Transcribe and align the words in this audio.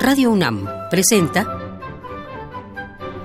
Radio 0.00 0.30
UNAM 0.30 0.64
presenta 0.90 1.58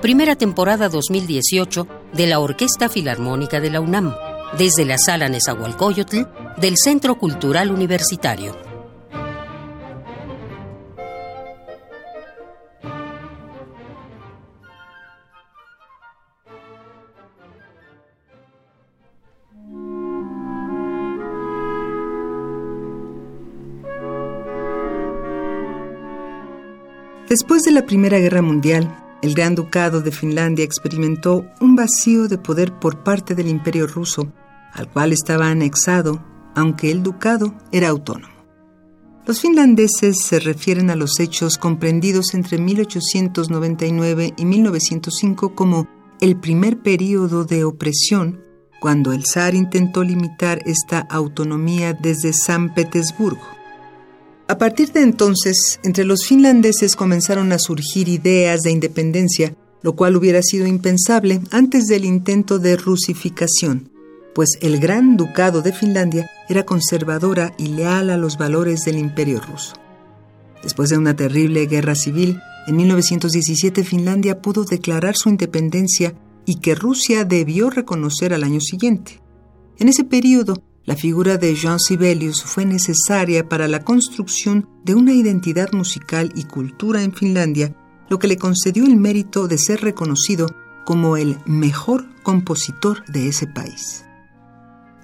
primera 0.02 0.34
temporada 0.34 0.88
2018 0.88 1.86
de 2.12 2.26
la 2.26 2.40
Orquesta 2.40 2.88
Filarmónica 2.88 3.60
de 3.60 3.70
la 3.70 3.80
UNAM, 3.80 4.12
desde 4.58 4.84
la 4.84 4.98
Sala 4.98 5.28
Nezahualcóyotl 5.28 6.26
del 6.56 6.74
Centro 6.76 7.16
Cultural 7.16 7.70
Universitario. 7.70 8.73
Después 27.34 27.64
de 27.64 27.72
la 27.72 27.84
Primera 27.84 28.20
Guerra 28.20 28.42
Mundial, 28.42 28.96
el 29.20 29.34
Gran 29.34 29.56
Ducado 29.56 30.00
de 30.00 30.12
Finlandia 30.12 30.64
experimentó 30.64 31.44
un 31.60 31.74
vacío 31.74 32.28
de 32.28 32.38
poder 32.38 32.78
por 32.78 33.02
parte 33.02 33.34
del 33.34 33.48
Imperio 33.48 33.88
ruso, 33.88 34.32
al 34.72 34.88
cual 34.88 35.12
estaba 35.12 35.48
anexado, 35.48 36.24
aunque 36.54 36.92
el 36.92 37.02
ducado 37.02 37.52
era 37.72 37.88
autónomo. 37.88 38.32
Los 39.26 39.40
finlandeses 39.40 40.22
se 40.22 40.38
refieren 40.38 40.90
a 40.90 40.94
los 40.94 41.18
hechos 41.18 41.58
comprendidos 41.58 42.34
entre 42.34 42.56
1899 42.58 44.34
y 44.36 44.44
1905 44.44 45.56
como 45.56 45.88
el 46.20 46.38
primer 46.38 46.82
período 46.82 47.44
de 47.44 47.64
opresión, 47.64 48.44
cuando 48.80 49.12
el 49.12 49.24
zar 49.26 49.56
intentó 49.56 50.04
limitar 50.04 50.60
esta 50.66 51.00
autonomía 51.00 51.94
desde 51.94 52.32
San 52.32 52.72
Petersburgo. 52.74 53.63
A 54.46 54.58
partir 54.58 54.92
de 54.92 55.00
entonces, 55.00 55.80
entre 55.84 56.04
los 56.04 56.26
finlandeses 56.26 56.96
comenzaron 56.96 57.50
a 57.52 57.58
surgir 57.58 58.08
ideas 58.08 58.60
de 58.60 58.70
independencia, 58.70 59.54
lo 59.80 59.96
cual 59.96 60.16
hubiera 60.16 60.42
sido 60.42 60.66
impensable 60.66 61.40
antes 61.50 61.86
del 61.86 62.04
intento 62.04 62.58
de 62.58 62.76
rusificación, 62.76 63.90
pues 64.34 64.58
el 64.60 64.80
Gran 64.80 65.16
Ducado 65.16 65.62
de 65.62 65.72
Finlandia 65.72 66.30
era 66.50 66.66
conservadora 66.66 67.54
y 67.56 67.68
leal 67.68 68.10
a 68.10 68.18
los 68.18 68.36
valores 68.36 68.84
del 68.84 68.98
Imperio 68.98 69.40
ruso. 69.40 69.76
Después 70.62 70.90
de 70.90 70.98
una 70.98 71.16
terrible 71.16 71.64
guerra 71.64 71.94
civil, 71.94 72.38
en 72.66 72.76
1917 72.76 73.82
Finlandia 73.82 74.42
pudo 74.42 74.64
declarar 74.64 75.14
su 75.16 75.30
independencia 75.30 76.14
y 76.44 76.56
que 76.56 76.74
Rusia 76.74 77.24
debió 77.24 77.70
reconocer 77.70 78.34
al 78.34 78.44
año 78.44 78.60
siguiente. 78.60 79.22
En 79.78 79.88
ese 79.88 80.04
periodo, 80.04 80.62
la 80.86 80.96
figura 80.96 81.38
de 81.38 81.54
Jean 81.54 81.80
Sibelius 81.80 82.42
fue 82.42 82.66
necesaria 82.66 83.48
para 83.48 83.68
la 83.68 83.80
construcción 83.80 84.68
de 84.84 84.94
una 84.94 85.14
identidad 85.14 85.72
musical 85.72 86.30
y 86.34 86.44
cultura 86.44 87.02
en 87.02 87.12
Finlandia, 87.12 87.74
lo 88.08 88.18
que 88.18 88.28
le 88.28 88.36
concedió 88.36 88.84
el 88.84 88.96
mérito 88.96 89.48
de 89.48 89.56
ser 89.56 89.80
reconocido 89.80 90.54
como 90.84 91.16
el 91.16 91.38
mejor 91.46 92.04
compositor 92.22 93.04
de 93.06 93.28
ese 93.28 93.46
país. 93.46 94.04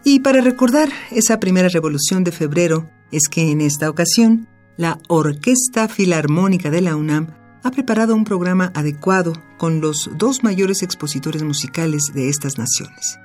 Y 0.05 0.21
para 0.21 0.43
recordar 0.43 0.91
esa 1.11 1.41
primera 1.41 1.69
revolución 1.69 2.25
de 2.25 2.33
febrero, 2.33 2.89
es 3.11 3.29
que 3.29 3.51
en 3.51 3.61
esta 3.61 3.89
ocasión 3.89 4.49
la 4.77 4.99
Orquesta 5.09 5.89
Filarmónica 5.89 6.71
de 6.71 6.83
la 6.83 6.97
UNAM 6.97 7.35
ha 7.63 7.71
preparado 7.71 8.15
un 8.15 8.25
programa 8.25 8.71
adecuado 8.75 9.33
con 9.59 9.81
los 9.81 10.11
dos 10.17 10.43
mayores 10.43 10.83
expositores 10.83 11.43
musicales 11.43 12.13
de 12.15 12.29
estas 12.29 12.57
naciones. 12.59 13.19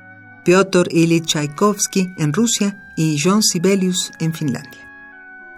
Piotr 0.45 0.87
Ilyich 0.91 1.25
Tchaikovsky 1.25 2.13
en 2.19 2.31
Rusia 2.31 2.79
y 2.95 3.19
John 3.19 3.41
Sibelius 3.41 4.11
en 4.19 4.31
Finlandia. 4.31 4.79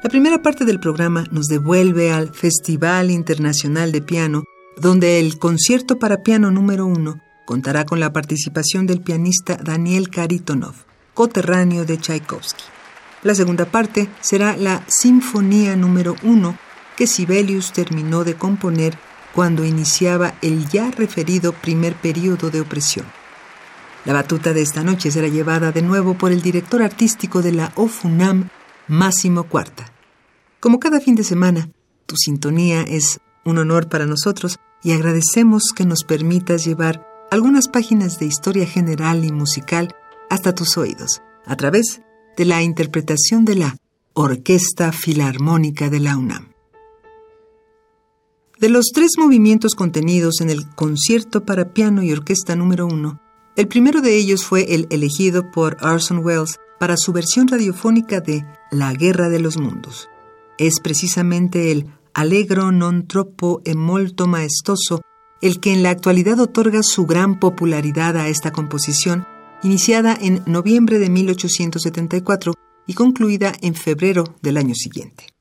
La 0.02 0.10
primera 0.10 0.42
parte 0.42 0.64
del 0.64 0.80
programa 0.80 1.26
nos 1.30 1.48
devuelve 1.48 2.14
al 2.14 2.34
Festival 2.34 3.12
Internacional 3.12 3.92
de 3.92 4.02
Piano, 4.02 4.46
donde 4.78 5.20
el 5.20 5.40
concierto 5.40 6.00
para 6.00 6.24
piano 6.24 6.52
número 6.52 6.86
uno 6.86 7.20
contará 7.46 7.86
con 7.86 8.00
la 8.00 8.14
participación 8.14 8.88
del 8.88 9.02
pianista 9.02 9.58
Daniel 9.58 10.10
Karitonov, 10.10 10.76
coterráneo 11.14 11.84
de 11.84 11.98
Tchaikovsky. 11.98 12.64
La 13.24 13.36
segunda 13.36 13.66
parte 13.66 14.08
será 14.22 14.56
la 14.56 14.86
Sinfonía 14.88 15.76
número 15.76 16.16
uno 16.24 16.58
que 16.96 17.08
Sibelius 17.08 17.74
terminó 17.74 18.24
de 18.24 18.36
componer 18.36 18.98
cuando 19.36 19.66
iniciaba 19.66 20.36
el 20.42 20.70
ya 20.70 20.92
referido 20.92 21.52
primer 21.52 21.96
periodo 21.96 22.50
de 22.50 22.62
opresión. 22.62 23.06
La 24.08 24.14
batuta 24.14 24.54
de 24.54 24.62
esta 24.62 24.84
noche 24.84 25.12
será 25.12 25.28
llevada 25.28 25.74
de 25.74 25.82
nuevo 25.82 26.18
por 26.18 26.32
el 26.32 26.42
director 26.42 26.82
artístico 26.82 27.42
de 27.42 27.52
la 27.52 27.74
OFUNAM, 27.76 28.48
Máximo 28.88 29.50
Cuarta. 29.50 29.92
Como 30.62 30.80
cada 30.80 31.02
fin 31.02 31.16
de 31.16 31.26
semana, 31.26 31.70
tu 32.06 32.16
sintonía 32.16 32.84
es 32.84 33.20
un 33.44 33.58
honor 33.58 33.90
para 33.90 34.06
nosotros 34.06 34.60
y 34.82 34.94
agradecemos 34.94 35.74
que 35.76 35.84
nos 35.84 36.06
permitas 36.06 36.64
llevar 36.64 37.06
algunas 37.32 37.68
páginas 37.68 38.18
de 38.18 38.28
historia 38.28 38.66
general 38.66 39.26
y 39.26 39.34
musical 39.34 39.94
hasta 40.30 40.56
tus 40.56 40.78
oídos, 40.78 41.22
a 41.46 41.58
través 41.58 42.00
de 42.38 42.46
la 42.46 42.64
interpretación 42.64 43.44
de 43.44 43.56
la 43.56 43.78
Orquesta 44.14 44.94
Filarmónica 44.94 45.90
de 45.90 46.00
la 46.00 46.16
UNAM. 46.16 46.54
De 48.58 48.70
los 48.70 48.92
tres 48.94 49.18
movimientos 49.18 49.76
contenidos 49.76 50.40
en 50.40 50.50
el 50.50 50.66
concierto 50.76 51.44
para 51.44 51.74
piano 51.74 52.04
y 52.04 52.14
orquesta 52.14 52.56
número 52.56 52.88
uno, 52.88 53.20
el 53.58 53.68
primero 53.68 54.02
de 54.02 54.16
ellos 54.16 54.46
fue 54.46 54.76
el 54.76 54.88
elegido 54.92 55.52
por 55.52 55.78
Orson 55.82 56.24
Welles 56.24 56.60
para 56.80 56.96
su 56.96 57.12
versión 57.12 57.48
radiofónica 57.48 58.22
de 58.22 58.46
La 58.70 58.94
Guerra 58.94 59.30
de 59.30 59.40
los 59.40 59.58
Mundos. 59.58 60.10
Es 60.60 60.80
precisamente 60.80 61.72
el 61.72 61.88
Allegro 62.14 62.72
non 62.72 63.10
troppo 63.10 63.62
e 63.66 63.74
molto 63.74 64.30
maestoso 64.30 65.02
el 65.42 65.60
que 65.60 65.74
en 65.74 65.82
la 65.82 65.90
actualidad 65.90 66.40
otorga 66.40 66.82
su 66.82 67.06
gran 67.06 67.40
popularidad 67.40 68.18
a 68.18 68.28
esta 68.28 68.52
composición, 68.52 69.26
iniciada 69.62 70.18
en 70.20 70.42
noviembre 70.46 70.98
de 70.98 71.10
1874 71.10 72.54
y 72.86 72.94
concluida 72.94 73.54
en 73.62 73.74
febrero 73.74 74.36
del 74.42 74.58
año 74.58 74.74
siguiente. 74.74 75.34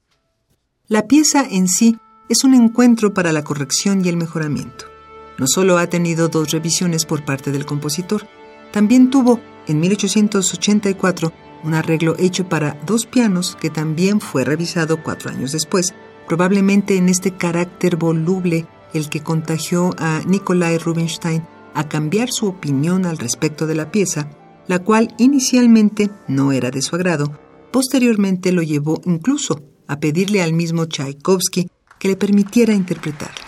La 0.88 1.06
pieza 1.06 1.46
en 1.48 1.68
sí 1.68 1.98
es 2.28 2.44
un 2.44 2.54
encuentro 2.54 3.12
para 3.12 3.32
la 3.32 3.44
corrección 3.44 4.04
y 4.04 4.08
el 4.08 4.16
mejoramiento 4.16 4.95
no 5.38 5.46
solo 5.46 5.78
ha 5.78 5.88
tenido 5.88 6.28
dos 6.28 6.50
revisiones 6.50 7.04
por 7.04 7.24
parte 7.24 7.52
del 7.52 7.66
compositor, 7.66 8.26
también 8.72 9.10
tuvo 9.10 9.40
en 9.66 9.80
1884 9.80 11.32
un 11.64 11.74
arreglo 11.74 12.14
hecho 12.18 12.48
para 12.48 12.78
dos 12.86 13.06
pianos 13.06 13.56
que 13.60 13.70
también 13.70 14.20
fue 14.20 14.44
revisado 14.44 15.02
cuatro 15.02 15.30
años 15.30 15.52
después, 15.52 15.94
probablemente 16.28 16.96
en 16.96 17.08
este 17.08 17.32
carácter 17.32 17.96
voluble 17.96 18.66
el 18.94 19.08
que 19.08 19.22
contagió 19.22 19.90
a 19.98 20.22
Nikolai 20.26 20.78
Rubinstein 20.78 21.44
a 21.74 21.88
cambiar 21.88 22.30
su 22.30 22.46
opinión 22.46 23.04
al 23.04 23.18
respecto 23.18 23.66
de 23.66 23.74
la 23.74 23.90
pieza, 23.90 24.30
la 24.66 24.78
cual 24.78 25.14
inicialmente 25.18 26.10
no 26.26 26.52
era 26.52 26.70
de 26.70 26.82
su 26.82 26.96
agrado, 26.96 27.38
posteriormente 27.70 28.52
lo 28.52 28.62
llevó 28.62 29.00
incluso 29.04 29.62
a 29.86 30.00
pedirle 30.00 30.42
al 30.42 30.52
mismo 30.52 30.86
Tchaikovsky 30.86 31.68
que 31.98 32.08
le 32.08 32.16
permitiera 32.16 32.74
interpretarla. 32.74 33.45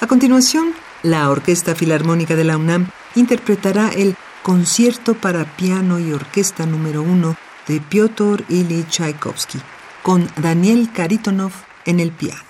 A 0.00 0.06
continuación, 0.06 0.72
la 1.02 1.28
Orquesta 1.28 1.74
Filarmónica 1.74 2.34
de 2.34 2.44
la 2.44 2.56
UNAM 2.56 2.88
interpretará 3.16 3.90
el 3.90 4.16
Concierto 4.42 5.12
para 5.12 5.44
piano 5.44 5.98
y 5.98 6.12
orquesta 6.12 6.64
número 6.64 7.02
uno 7.02 7.36
de 7.68 7.82
Piotr 7.82 8.42
Ilyich 8.48 8.88
Tchaikovsky, 8.88 9.58
con 10.02 10.30
Daniel 10.40 10.88
Karitonov 10.90 11.52
en 11.84 12.00
el 12.00 12.12
piano. 12.12 12.49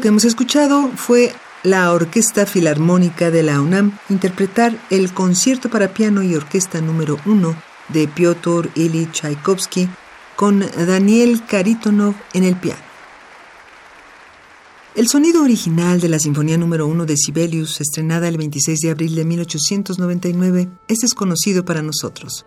Que 0.00 0.08
hemos 0.08 0.24
escuchado 0.24 0.90
fue 0.96 1.32
la 1.62 1.92
Orquesta 1.92 2.46
Filarmónica 2.46 3.30
de 3.30 3.42
la 3.42 3.60
UNAM 3.60 3.98
interpretar 4.08 4.76
el 4.90 5.12
concierto 5.12 5.68
para 5.68 5.92
piano 5.92 6.22
y 6.22 6.34
orquesta 6.34 6.80
número 6.80 7.18
1 7.26 7.54
de 7.88 8.08
Piotr 8.08 8.70
Ilyich 8.74 9.12
Tchaikovsky 9.12 9.88
con 10.36 10.64
Daniel 10.86 11.42
Karitonov 11.46 12.14
en 12.32 12.44
el 12.44 12.56
piano. 12.56 12.80
El 14.94 15.08
sonido 15.08 15.42
original 15.42 16.00
de 16.00 16.08
la 16.08 16.18
Sinfonía 16.18 16.56
número 16.56 16.86
1 16.86 17.06
de 17.06 17.16
Sibelius, 17.16 17.80
estrenada 17.80 18.26
el 18.26 18.38
26 18.38 18.80
de 18.80 18.90
abril 18.90 19.14
de 19.14 19.24
1899, 19.24 20.68
es 20.88 20.98
desconocido 21.00 21.64
para 21.64 21.82
nosotros. 21.82 22.46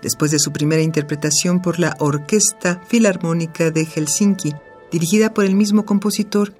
Después 0.00 0.30
de 0.30 0.38
su 0.38 0.52
primera 0.52 0.82
interpretación 0.82 1.60
por 1.60 1.78
la 1.78 1.96
Orquesta 1.98 2.80
Filarmónica 2.88 3.70
de 3.70 3.84
Helsinki, 3.84 4.52
dirigida 4.90 5.34
por 5.34 5.44
el 5.44 5.54
mismo 5.54 5.84
compositor, 5.84 6.54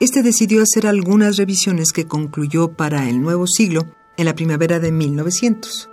este 0.00 0.22
decidió 0.22 0.62
hacer 0.62 0.86
algunas 0.86 1.36
revisiones 1.36 1.92
que 1.92 2.06
concluyó 2.06 2.72
para 2.72 3.08
el 3.08 3.20
nuevo 3.20 3.46
siglo 3.46 3.86
en 4.16 4.26
la 4.26 4.34
primavera 4.34 4.78
de 4.78 4.92
1900. 4.92 5.90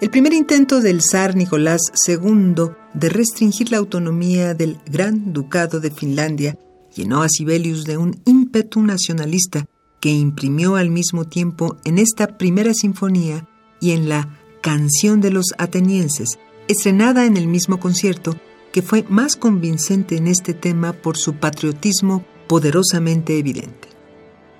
El 0.00 0.10
primer 0.10 0.32
intento 0.32 0.80
del 0.80 1.02
zar 1.02 1.34
Nicolás 1.34 1.80
II 2.06 2.54
de 2.94 3.08
restringir 3.08 3.70
la 3.70 3.78
autonomía 3.78 4.54
del 4.54 4.78
Gran 4.86 5.32
Ducado 5.32 5.80
de 5.80 5.90
Finlandia 5.90 6.56
llenó 6.94 7.22
a 7.22 7.28
Sibelius 7.28 7.84
de 7.84 7.96
un 7.96 8.20
ímpetu 8.24 8.82
nacionalista 8.82 9.66
que 10.00 10.10
imprimió 10.10 10.76
al 10.76 10.90
mismo 10.90 11.24
tiempo 11.24 11.76
en 11.84 11.98
esta 11.98 12.38
primera 12.38 12.74
sinfonía 12.74 13.48
y 13.80 13.90
en 13.90 14.08
la 14.08 14.38
Canción 14.62 15.20
de 15.20 15.30
los 15.30 15.46
Atenienses, 15.58 16.38
estrenada 16.68 17.26
en 17.26 17.36
el 17.36 17.46
mismo 17.46 17.80
concierto, 17.80 18.36
que 18.72 18.82
fue 18.82 19.04
más 19.08 19.36
convincente 19.36 20.16
en 20.16 20.28
este 20.28 20.54
tema 20.54 20.92
por 20.92 21.16
su 21.16 21.34
patriotismo 21.34 22.24
poderosamente 22.48 23.38
evidente. 23.38 23.88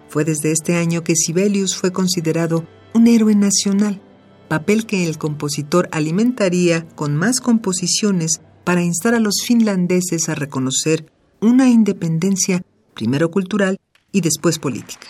Fue 0.08 0.24
desde 0.24 0.52
este 0.52 0.76
año 0.76 1.02
que 1.02 1.16
Sibelius 1.16 1.76
fue 1.76 1.92
considerado 1.92 2.64
un 2.94 3.06
héroe 3.06 3.34
nacional, 3.34 4.00
papel 4.48 4.86
que 4.86 5.06
el 5.06 5.18
compositor 5.18 5.88
alimentaría 5.92 6.86
con 6.94 7.16
más 7.16 7.40
composiciones 7.40 8.40
para 8.64 8.82
instar 8.82 9.14
a 9.14 9.20
los 9.20 9.42
finlandeses 9.46 10.28
a 10.28 10.34
reconocer 10.34 11.10
una 11.40 11.68
independencia 11.68 12.62
primero 12.94 13.30
cultural 13.30 13.78
y 14.12 14.20
después 14.20 14.58
política. 14.58 15.06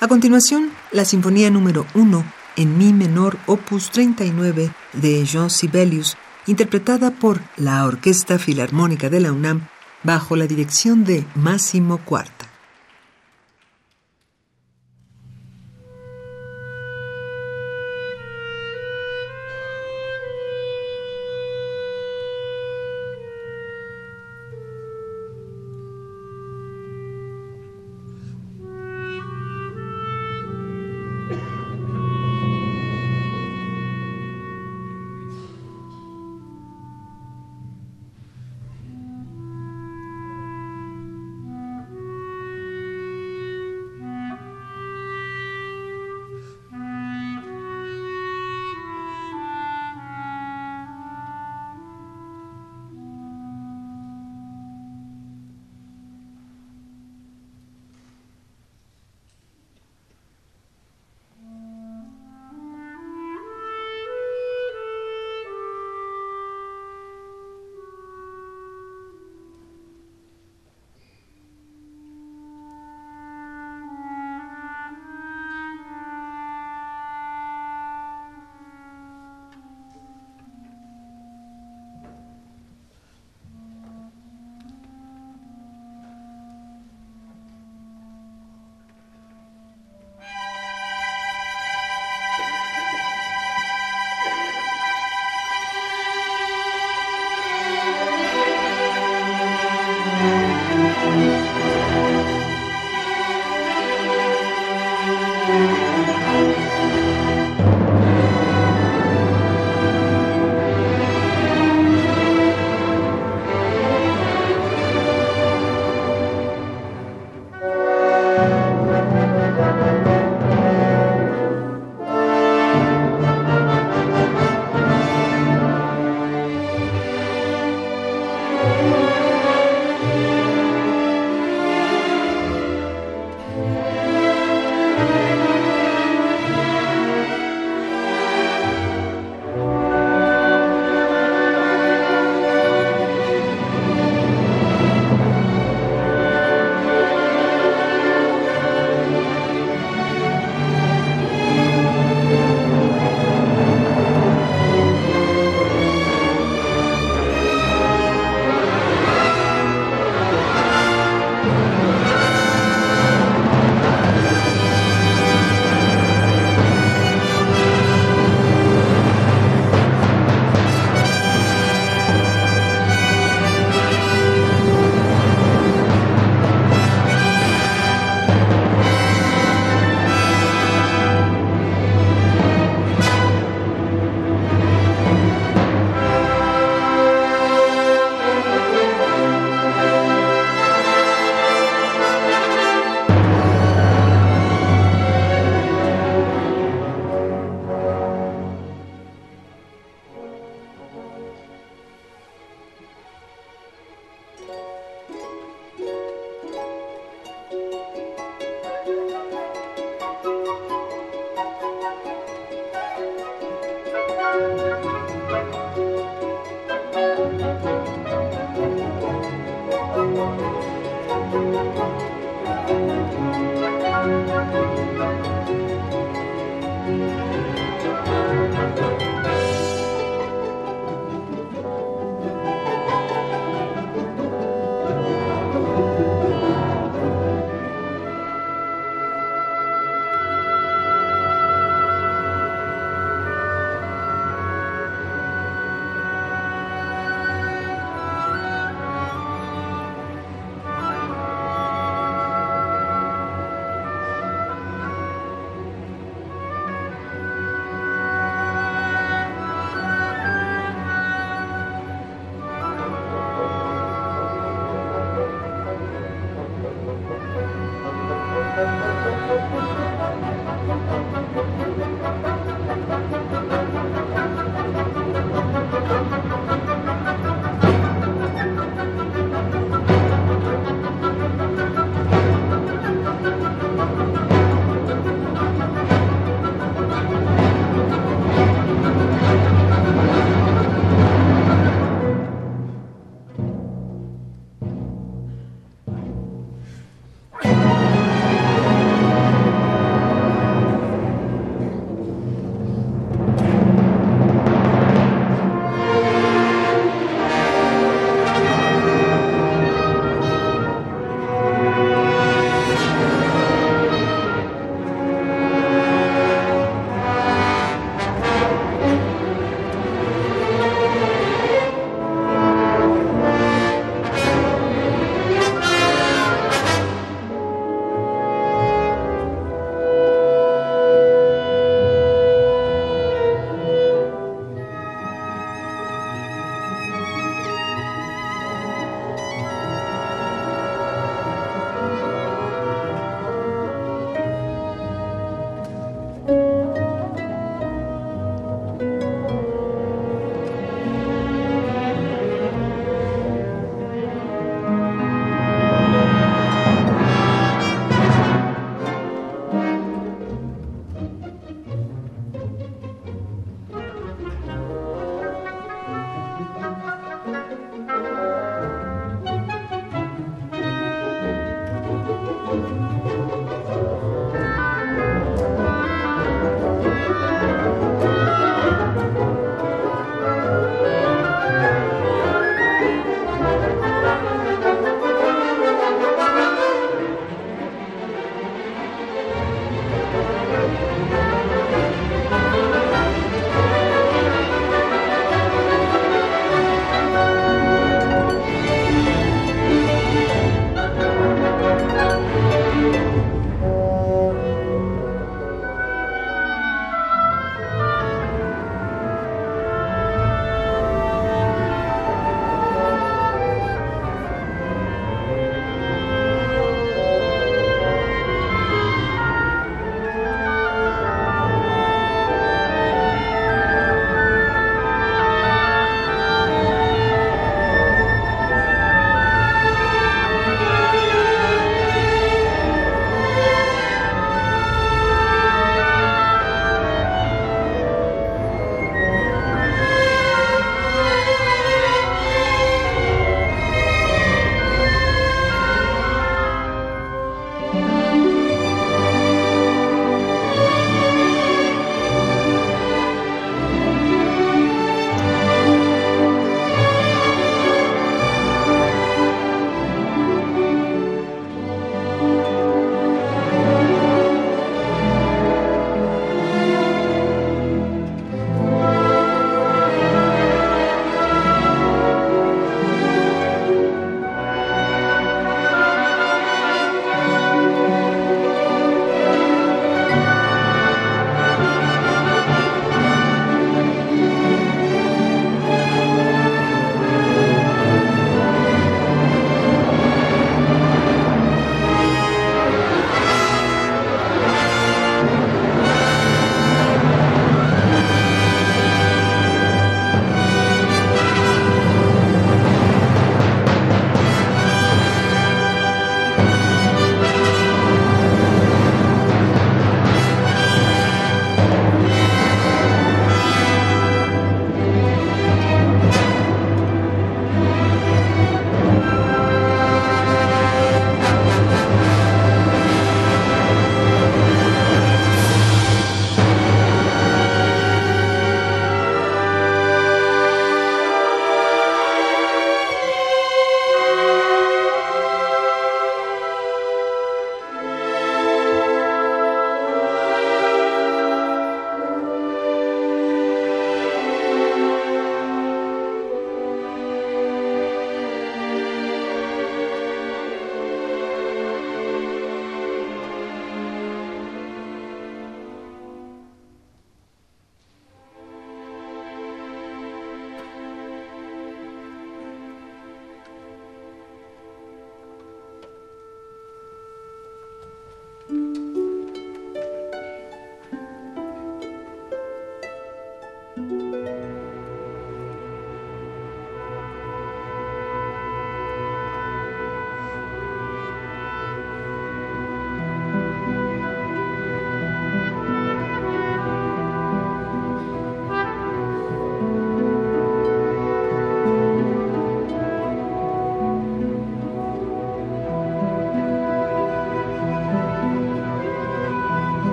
A 0.00 0.08
continuación, 0.08 0.70
la 0.92 1.04
Sinfonía 1.04 1.50
número 1.50 1.86
1 1.94 2.24
en 2.56 2.78
Mi 2.78 2.92
menor 2.92 3.38
opus 3.46 3.90
39 3.90 4.70
de 4.92 5.24
Jean 5.24 5.50
Sibelius, 5.50 6.16
interpretada 6.46 7.10
por 7.10 7.40
la 7.56 7.84
Orquesta 7.84 8.38
Filarmónica 8.38 9.08
de 9.10 9.20
la 9.20 9.32
UNAM 9.32 9.68
bajo 10.02 10.36
la 10.36 10.46
dirección 10.46 11.04
de 11.04 11.24
Máximo 11.34 11.98
Cuarta. 11.98 12.37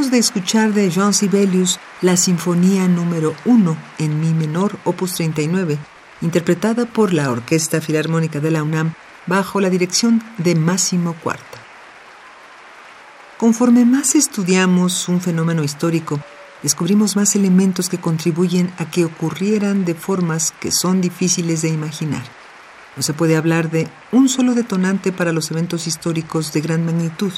De 0.00 0.16
escuchar 0.16 0.72
de 0.72 0.90
Jean 0.90 1.12
Sibelius 1.12 1.78
la 2.00 2.16
Sinfonía 2.16 2.88
número 2.88 3.34
1 3.44 3.76
en 3.98 4.18
Mi 4.18 4.32
menor, 4.32 4.76
opus 4.84 5.12
39, 5.12 5.78
interpretada 6.22 6.86
por 6.86 7.12
la 7.12 7.30
Orquesta 7.30 7.82
Filarmónica 7.82 8.40
de 8.40 8.50
la 8.50 8.62
UNAM 8.62 8.94
bajo 9.26 9.60
la 9.60 9.68
dirección 9.68 10.22
de 10.38 10.54
Máximo 10.54 11.14
Cuarta. 11.22 11.58
Conforme 13.36 13.84
más 13.84 14.14
estudiamos 14.14 15.06
un 15.08 15.20
fenómeno 15.20 15.62
histórico, 15.62 16.18
descubrimos 16.62 17.14
más 17.14 17.36
elementos 17.36 17.90
que 17.90 17.98
contribuyen 17.98 18.72
a 18.78 18.90
que 18.90 19.04
ocurrieran 19.04 19.84
de 19.84 19.94
formas 19.94 20.52
que 20.58 20.72
son 20.72 21.02
difíciles 21.02 21.60
de 21.60 21.68
imaginar. 21.68 22.24
No 22.96 23.02
se 23.02 23.12
puede 23.12 23.36
hablar 23.36 23.70
de 23.70 23.86
un 24.12 24.30
solo 24.30 24.54
detonante 24.54 25.12
para 25.12 25.32
los 25.32 25.50
eventos 25.50 25.86
históricos 25.86 26.54
de 26.54 26.62
gran 26.62 26.86
magnitud, 26.86 27.32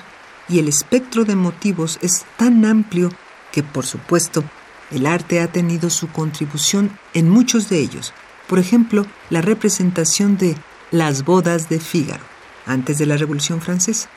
y 0.48 0.58
el 0.58 0.68
espectro 0.68 1.24
de 1.24 1.36
motivos 1.36 1.98
es 2.02 2.24
tan 2.36 2.64
amplio 2.64 3.10
que, 3.52 3.62
por 3.62 3.86
supuesto, 3.86 4.44
el 4.90 5.06
arte 5.06 5.40
ha 5.40 5.46
tenido 5.46 5.90
su 5.90 6.08
contribución 6.08 6.96
en 7.14 7.30
muchos 7.30 7.68
de 7.68 7.78
ellos. 7.78 8.12
Por 8.48 8.58
ejemplo, 8.58 9.06
la 9.30 9.40
representación 9.40 10.36
de 10.36 10.56
Las 10.90 11.24
bodas 11.24 11.68
de 11.68 11.80
Fígaro, 11.80 12.24
antes 12.66 12.98
de 12.98 13.06
la 13.06 13.16
Revolución 13.16 13.60
Francesa, 13.60 14.08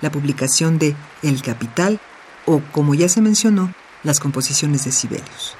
la 0.00 0.10
publicación 0.10 0.78
de 0.78 0.96
El 1.22 1.42
Capital 1.42 2.00
o, 2.44 2.60
como 2.72 2.94
ya 2.94 3.08
se 3.08 3.20
mencionó, 3.20 3.72
las 4.02 4.20
composiciones 4.20 4.84
de 4.84 4.92
Sibelius. 4.92 5.54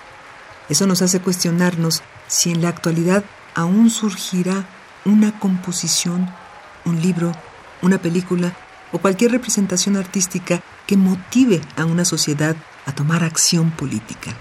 Eso 0.69 0.87
nos 0.87 1.03
hace 1.03 1.21
cuestionarnos 1.21 2.03
si 2.27 2.51
en 2.51 2.63
la 2.63 2.69
actualidad 2.69 3.25
aún 3.55 3.91
surgirá 3.91 4.67
una 5.05 5.39
composición, 5.39 6.29
un 6.85 7.01
libro, 7.01 7.33
una 7.83 7.99
película 7.99 8.53
o 8.93 8.99
cualquier 8.99 9.33
representación 9.33 9.97
artística 9.97 10.63
que 10.87 10.97
motive 10.97 11.61
a 11.77 11.85
una 11.85 12.05
sociedad 12.05 12.57
a 12.87 12.93
tomar 12.93 13.25
acción 13.25 13.71
política. 13.71 14.35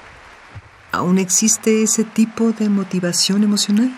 ¿Aún 0.91 1.17
existe 1.17 1.84
ese 1.84 2.03
tipo 2.03 2.51
de 2.51 2.69
motivación 2.69 3.43
emocional? 3.43 3.91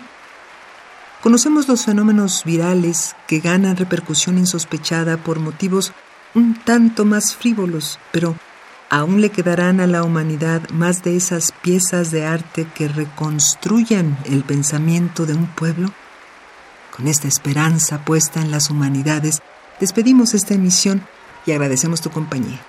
Conocemos 1.22 1.68
los 1.68 1.86
fenómenos 1.86 2.44
virales 2.46 3.16
que 3.28 3.40
ganan 3.40 3.76
repercusión 3.76 4.38
insospechada 4.38 5.18
por 5.18 5.40
motivos 5.40 5.94
un 6.34 6.56
tanto 6.56 7.06
más 7.06 7.36
frívolos, 7.36 8.00
pero 8.12 8.36
¿aún 8.90 9.22
le 9.22 9.30
quedarán 9.30 9.80
a 9.80 9.88
la 9.88 10.04
humanidad 10.04 10.70
más 10.70 11.04
de 11.04 11.18
esas 11.18 11.52
piezas 11.52 12.12
de 12.12 12.26
arte 12.26 12.68
que 12.74 12.88
reconstruyan 12.88 14.18
el 14.26 14.44
pensamiento 14.44 15.26
de 15.26 15.34
un 15.34 15.48
pueblo? 15.48 15.92
Con 16.96 17.08
esta 17.08 17.28
esperanza 17.28 18.06
puesta 18.06 18.42
en 18.42 18.52
las 18.52 18.70
humanidades, 18.70 19.42
despedimos 19.80 20.34
esta 20.34 20.54
emisión 20.54 21.06
y 21.46 21.52
agradecemos 21.52 22.02
tu 22.02 22.10
compañía. 22.10 22.60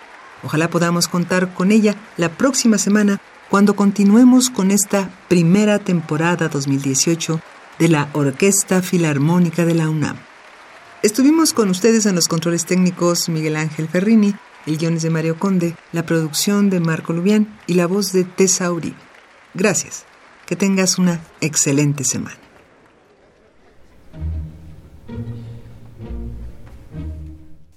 Ojalá 0.42 0.68
podamos 0.68 1.08
contar 1.08 1.52
con 1.54 1.72
ella 1.72 1.96
la 2.16 2.28
próxima 2.30 2.78
semana 2.78 3.20
cuando 3.50 3.74
continuemos 3.74 4.50
con 4.50 4.70
esta 4.70 5.10
primera 5.28 5.78
temporada 5.78 6.48
2018 6.48 7.40
de 7.78 7.88
la 7.88 8.08
Orquesta 8.12 8.82
Filarmónica 8.82 9.64
de 9.64 9.74
la 9.74 9.88
UNAM. 9.88 10.16
Estuvimos 11.02 11.52
con 11.52 11.70
ustedes 11.70 12.06
en 12.06 12.14
los 12.14 12.28
controles 12.28 12.66
técnicos 12.66 13.28
Miguel 13.28 13.56
Ángel 13.56 13.88
Ferrini, 13.88 14.34
el 14.66 14.78
guion 14.78 14.98
de 14.98 15.10
Mario 15.10 15.38
Conde, 15.38 15.76
la 15.92 16.04
producción 16.04 16.70
de 16.70 16.80
Marco 16.80 17.12
Lubián 17.12 17.58
y 17.66 17.74
la 17.74 17.86
voz 17.86 18.12
de 18.12 18.24
Tessa 18.24 18.70
Uribe. 18.70 18.96
Gracias. 19.54 20.04
Que 20.46 20.56
tengas 20.56 20.98
una 20.98 21.20
excelente 21.40 22.04
semana. 22.04 22.47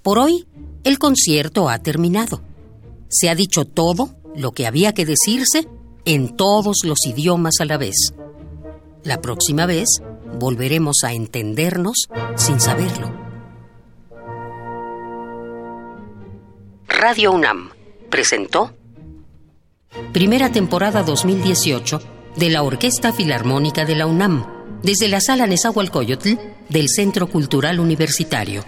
Por 0.03 0.17
hoy, 0.17 0.47
el 0.83 0.97
concierto 0.97 1.69
ha 1.69 1.79
terminado. 1.79 2.41
Se 3.09 3.29
ha 3.29 3.35
dicho 3.35 3.65
todo 3.65 4.15
lo 4.35 4.51
que 4.51 4.65
había 4.65 4.93
que 4.93 5.05
decirse 5.05 5.67
en 6.05 6.35
todos 6.35 6.77
los 6.83 7.05
idiomas 7.05 7.55
a 7.59 7.65
la 7.65 7.77
vez. 7.77 8.13
La 9.03 9.21
próxima 9.21 9.65
vez 9.65 9.87
volveremos 10.39 11.03
a 11.03 11.13
entendernos 11.13 12.07
sin 12.35 12.59
saberlo. 12.59 13.11
Radio 16.87 17.31
UNAM 17.31 17.71
presentó 18.09 18.73
Primera 20.13 20.51
temporada 20.51 21.03
2018 21.03 22.01
de 22.37 22.49
la 22.49 22.63
Orquesta 22.63 23.11
Filarmónica 23.11 23.85
de 23.85 23.95
la 23.95 24.05
UNAM, 24.05 24.45
desde 24.83 25.09
la 25.09 25.19
Sala 25.19 25.47
Nezahualcóyotl 25.47 26.39
del 26.69 26.87
Centro 26.89 27.27
Cultural 27.27 27.79
Universitario. 27.79 28.63